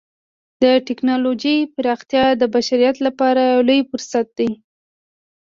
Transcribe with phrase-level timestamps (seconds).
[0.61, 4.49] د ټکنالوجۍ پراختیا د بشریت لپاره لوی فرصت دی.